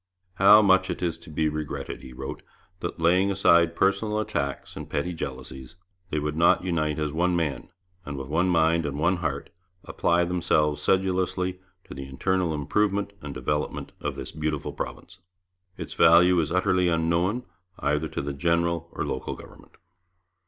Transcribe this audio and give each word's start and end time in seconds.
'How 0.37 0.63
much 0.63 0.89
it 0.89 1.03
is 1.03 1.15
to 1.19 1.29
be 1.29 1.47
regretted,' 1.47 2.01
he 2.01 2.11
wrote, 2.11 2.41
'that, 2.79 2.99
laying 2.99 3.29
aside 3.29 3.75
personal 3.75 4.17
attacks 4.19 4.75
and 4.75 4.89
petty 4.89 5.13
jealousies, 5.13 5.75
they 6.09 6.17
would 6.17 6.35
not 6.35 6.63
unite 6.63 6.97
as 6.97 7.13
one 7.13 7.35
man, 7.35 7.69
and 8.03 8.17
with 8.17 8.27
one 8.27 8.49
mind 8.49 8.83
and 8.87 8.97
one 8.97 9.17
heart 9.17 9.51
apply 9.83 10.23
themselves 10.25 10.81
sedulously 10.81 11.61
to 11.83 11.93
the 11.93 12.07
internal 12.07 12.51
improvement 12.51 13.13
and 13.21 13.35
development 13.35 13.91
of 14.01 14.15
this 14.15 14.31
beautiful 14.31 14.73
province. 14.73 15.19
Its 15.77 15.93
value 15.93 16.39
is 16.39 16.51
utterly 16.51 16.87
unknown, 16.87 17.43
either 17.77 18.07
to 18.07 18.23
the 18.23 18.33
general 18.33 18.89
or 18.93 19.05
local 19.05 19.35
government.' 19.35 19.77